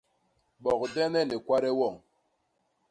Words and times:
Bogdene 0.63 1.21
ni 1.29 1.37
kwade 1.45 1.69
woñ. 1.79 1.95